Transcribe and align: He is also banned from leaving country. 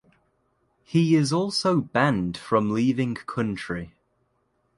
He 0.83 1.13
is 1.15 1.31
also 1.31 1.79
banned 1.79 2.35
from 2.35 2.71
leaving 2.71 3.13
country. 3.13 3.93